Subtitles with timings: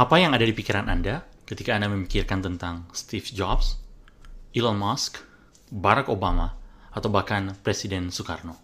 [0.00, 3.76] Apa yang ada di pikiran Anda ketika Anda memikirkan tentang Steve Jobs,
[4.56, 5.20] Elon Musk,
[5.68, 6.56] Barack Obama,
[6.88, 8.56] atau bahkan Presiden Soekarno?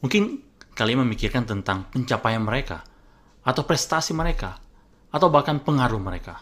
[0.00, 0.40] Mungkin
[0.72, 2.88] kalian memikirkan tentang pencapaian mereka,
[3.44, 4.56] atau prestasi mereka,
[5.12, 6.40] atau bahkan pengaruh mereka.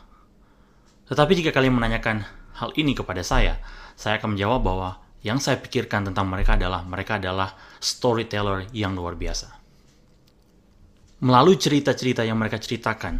[1.10, 2.22] Tetapi jika kalian menanyakan
[2.62, 3.58] hal ini kepada saya,
[3.98, 7.50] saya akan menjawab bahwa yang saya pikirkan tentang mereka adalah mereka adalah
[7.82, 9.63] storyteller yang luar biasa.
[11.24, 13.16] Melalui cerita-cerita yang mereka ceritakan,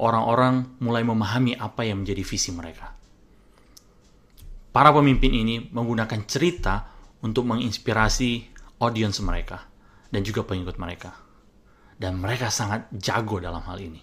[0.00, 2.96] orang-orang mulai memahami apa yang menjadi visi mereka.
[4.72, 6.88] Para pemimpin ini menggunakan cerita
[7.20, 9.68] untuk menginspirasi audiens mereka
[10.08, 11.12] dan juga pengikut mereka.
[12.00, 14.00] Dan mereka sangat jago dalam hal ini.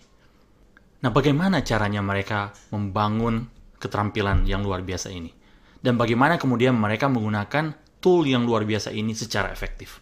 [1.02, 3.50] Nah, bagaimana caranya mereka membangun
[3.82, 5.34] keterampilan yang luar biasa ini?
[5.82, 9.98] Dan bagaimana kemudian mereka menggunakan tool yang luar biasa ini secara efektif?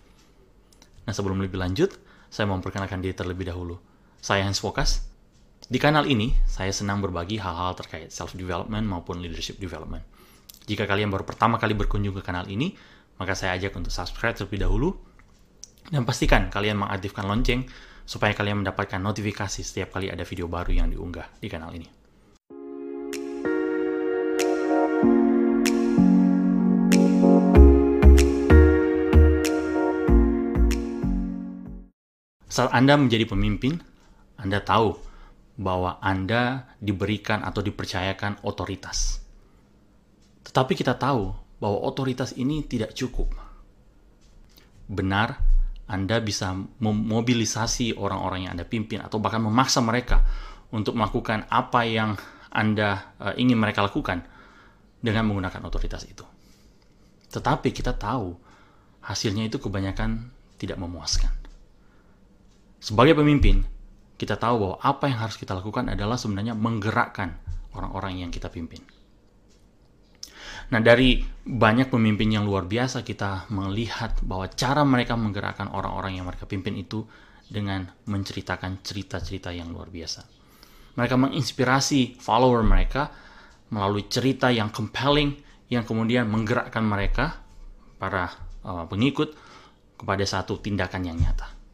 [1.08, 1.96] Nah, sebelum lebih lanjut,
[2.36, 3.80] saya memperkenalkan diri terlebih dahulu.
[4.20, 5.08] Saya Hans Fokas.
[5.72, 10.04] Di kanal ini, saya senang berbagi hal-hal terkait self-development maupun leadership development.
[10.68, 12.76] Jika kalian baru pertama kali berkunjung ke kanal ini,
[13.16, 14.92] maka saya ajak untuk subscribe terlebih dahulu
[15.88, 17.64] dan pastikan kalian mengaktifkan lonceng
[18.04, 21.88] supaya kalian mendapatkan notifikasi setiap kali ada video baru yang diunggah di kanal ini.
[32.56, 33.84] Saat Anda menjadi pemimpin,
[34.40, 34.96] Anda tahu
[35.60, 39.20] bahwa Anda diberikan atau dipercayakan otoritas.
[40.48, 43.28] Tetapi kita tahu bahwa otoritas ini tidak cukup.
[44.88, 45.36] Benar,
[45.86, 46.50] anda bisa
[46.82, 50.26] memobilisasi orang-orang yang Anda pimpin atau bahkan memaksa mereka
[50.74, 52.18] untuk melakukan apa yang
[52.50, 54.26] Anda uh, ingin mereka lakukan
[54.98, 56.26] dengan menggunakan otoritas itu.
[57.30, 58.34] Tetapi kita tahu
[59.06, 61.45] hasilnya itu kebanyakan tidak memuaskan.
[62.86, 63.66] Sebagai pemimpin,
[64.14, 67.34] kita tahu bahwa apa yang harus kita lakukan adalah sebenarnya menggerakkan
[67.74, 68.86] orang-orang yang kita pimpin.
[70.70, 76.30] Nah, dari banyak pemimpin yang luar biasa kita melihat bahwa cara mereka menggerakkan orang-orang yang
[76.30, 77.10] mereka pimpin itu
[77.50, 80.22] dengan menceritakan cerita-cerita yang luar biasa.
[80.94, 83.10] Mereka menginspirasi follower mereka
[83.74, 85.34] melalui cerita yang compelling
[85.74, 87.42] yang kemudian menggerakkan mereka
[87.98, 88.30] para
[88.62, 89.34] uh, pengikut
[89.98, 91.65] kepada satu tindakan yang nyata.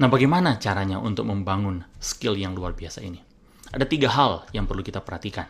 [0.00, 3.20] Nah, bagaimana caranya untuk membangun skill yang luar biasa ini?
[3.68, 5.44] Ada tiga hal yang perlu kita perhatikan.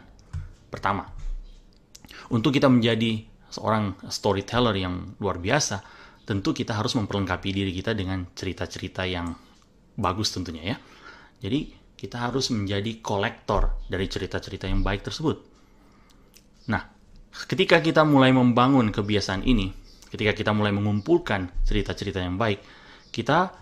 [0.66, 1.06] Pertama,
[2.34, 5.86] untuk kita menjadi seorang storyteller yang luar biasa,
[6.26, 9.30] tentu kita harus memperlengkapi diri kita dengan cerita-cerita yang
[9.94, 10.76] bagus tentunya ya.
[11.46, 15.36] Jadi kita harus menjadi kolektor dari cerita-cerita yang baik tersebut.
[16.74, 16.90] Nah,
[17.46, 19.70] ketika kita mulai membangun kebiasaan ini,
[20.10, 22.58] ketika kita mulai mengumpulkan cerita-cerita yang baik,
[23.14, 23.59] kita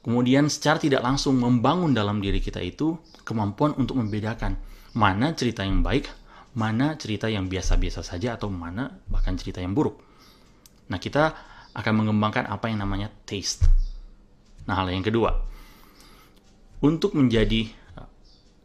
[0.00, 4.56] kemudian secara tidak langsung membangun dalam diri kita itu kemampuan untuk membedakan
[4.96, 6.08] mana cerita yang baik
[6.54, 10.02] mana cerita yang biasa-biasa saja atau mana bahkan cerita yang buruk.
[10.90, 11.34] Nah, kita
[11.70, 13.70] akan mengembangkan apa yang namanya taste.
[14.66, 15.30] Nah, hal yang kedua,
[16.82, 18.08] untuk menjadi uh,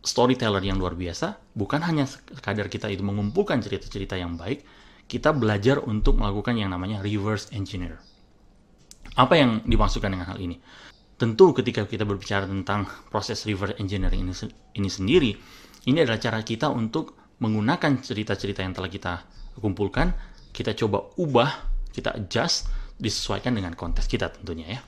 [0.01, 4.65] storyteller yang luar biasa, bukan hanya sekadar kita itu mengumpulkan cerita-cerita yang baik,
[5.05, 8.01] kita belajar untuk melakukan yang namanya reverse engineer.
[9.13, 10.57] Apa yang dimaksudkan dengan hal ini?
[11.15, 14.33] Tentu ketika kita berbicara tentang proses reverse engineering ini,
[14.75, 15.31] ini sendiri,
[15.87, 19.23] ini adalah cara kita untuk menggunakan cerita-cerita yang telah kita
[19.55, 20.11] kumpulkan,
[20.51, 21.51] kita coba ubah,
[21.95, 22.67] kita adjust,
[22.99, 24.81] disesuaikan dengan konteks kita tentunya ya.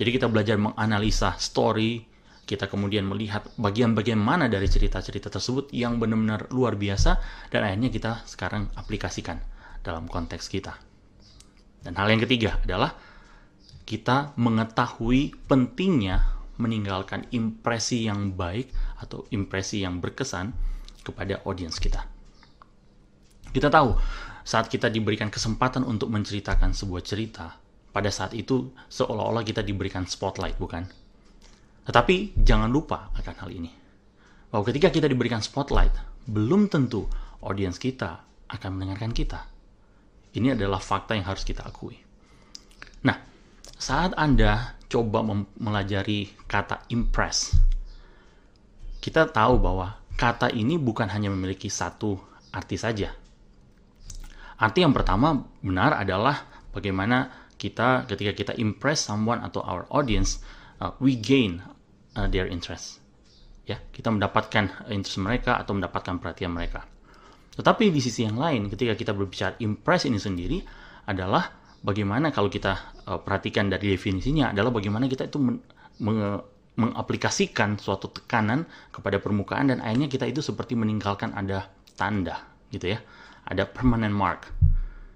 [0.00, 2.00] Jadi kita belajar menganalisa story,
[2.44, 8.12] kita kemudian melihat bagian-bagian mana dari cerita-cerita tersebut yang benar-benar luar biasa dan akhirnya kita
[8.28, 9.40] sekarang aplikasikan
[9.80, 10.76] dalam konteks kita.
[11.84, 12.96] Dan hal yang ketiga adalah
[13.84, 18.70] kita mengetahui pentingnya meninggalkan impresi yang baik
[19.02, 20.54] atau impresi yang berkesan
[21.04, 22.06] kepada audiens kita.
[23.54, 23.94] Kita tahu,
[24.42, 27.54] saat kita diberikan kesempatan untuk menceritakan sebuah cerita,
[27.94, 30.82] pada saat itu seolah-olah kita diberikan spotlight, bukan?
[31.86, 33.70] Tetapi jangan lupa akan hal ini.
[34.50, 35.94] Bahwa ketika kita diberikan spotlight,
[36.26, 37.06] belum tentu
[37.44, 39.46] audiens kita akan mendengarkan kita.
[40.34, 41.94] Ini adalah fakta yang harus kita akui.
[43.06, 43.16] Nah,
[43.84, 47.52] saat Anda coba mempelajari kata impress,
[49.04, 52.16] kita tahu bahwa kata ini bukan hanya memiliki satu
[52.48, 53.12] arti saja.
[54.56, 57.28] Arti yang pertama benar adalah bagaimana
[57.60, 60.40] kita ketika kita impress someone atau our audience,
[60.80, 61.60] uh, we gain
[62.16, 63.04] uh, their interest.
[63.68, 66.88] Ya, kita mendapatkan interest mereka atau mendapatkan perhatian mereka.
[67.60, 70.64] Tetapi di sisi yang lain, ketika kita berbicara impress ini sendiri
[71.04, 75.60] adalah bagaimana kalau kita uh, perhatikan dari definisinya adalah bagaimana kita itu men
[76.74, 82.98] mengaplikasikan suatu tekanan kepada permukaan dan akhirnya kita itu seperti meninggalkan ada tanda gitu ya.
[83.46, 84.50] Ada permanent mark.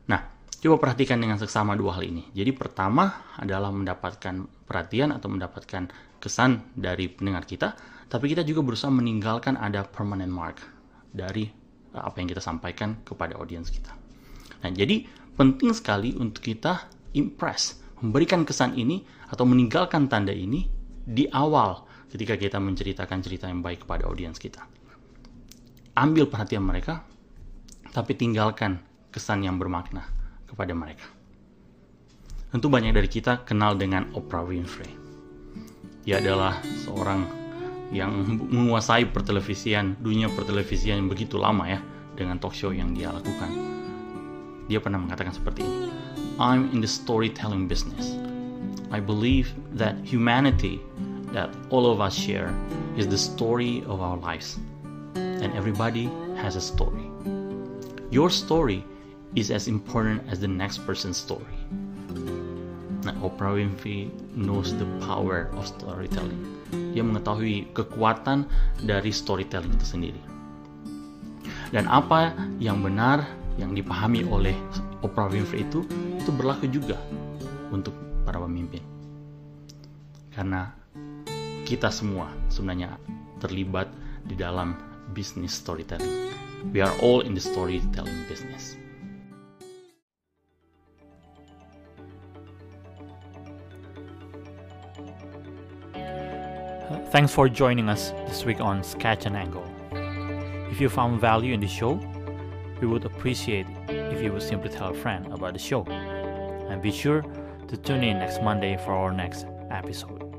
[0.06, 0.22] Nah
[0.62, 2.30] coba perhatikan dengan seksama dua hal ini.
[2.30, 5.90] Jadi pertama adalah mendapatkan perhatian atau mendapatkan
[6.22, 7.74] kesan dari pendengar kita
[8.08, 10.62] tapi kita juga berusaha meninggalkan ada permanent mark
[11.12, 11.50] dari
[11.92, 13.92] uh, apa yang kita sampaikan kepada audiens kita.
[14.64, 15.04] Nah jadi
[15.38, 20.66] penting sekali untuk kita impress memberikan kesan ini atau meninggalkan tanda ini
[21.06, 24.66] di awal ketika kita menceritakan cerita yang baik kepada audiens kita.
[25.94, 27.06] Ambil perhatian mereka,
[27.94, 28.82] tapi tinggalkan
[29.14, 30.06] kesan yang bermakna
[30.50, 31.06] kepada mereka.
[32.48, 34.90] Tentu banyak dari kita kenal dengan Oprah Winfrey.
[36.02, 37.28] Dia adalah seorang
[37.92, 41.80] yang menguasai pertelevisian, dunia pertelevisian yang begitu lama ya,
[42.16, 43.78] dengan talk show yang dia lakukan.
[44.68, 45.88] Dia pernah mengatakan seperti ini,
[46.36, 48.14] I'm in the storytelling business.
[48.92, 50.80] I believe that humanity
[51.32, 52.52] that all of us share
[52.96, 54.60] is the story of our lives.
[55.16, 57.08] And everybody has a story.
[58.12, 58.84] Your story
[59.36, 61.56] is as important as the next person's story.
[63.04, 66.44] Nah, Oprah Winfrey knows the power of storytelling.
[66.92, 68.48] Dia mengetahui kekuatan
[68.84, 70.22] dari storytelling itu sendiri.
[71.68, 74.54] Dan apa yang benar yang dipahami oleh
[75.02, 75.82] Oprah Winfrey itu
[76.16, 76.96] itu berlaku juga
[77.74, 78.80] untuk para pemimpin.
[80.32, 80.70] Karena
[81.66, 82.96] kita semua sebenarnya
[83.42, 83.90] terlibat
[84.24, 84.78] di dalam
[85.12, 86.30] bisnis storytelling.
[86.70, 88.78] We are all in the storytelling business.
[97.08, 99.64] Thanks for joining us this week on Sketch and Angle.
[100.70, 101.96] If you found value in the show,
[102.80, 105.84] we would appreciate if you would simply tell a friend about the show.
[105.84, 107.22] And be sure
[107.68, 110.37] to tune in next Monday for our next episode.